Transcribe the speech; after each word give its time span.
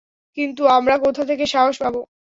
কিন্তু 0.37 0.63
আমরা 0.77 0.95
কোথা 1.03 1.23
থেকে 1.29 1.45
সাহস 1.53 1.75
পাব? 1.81 1.95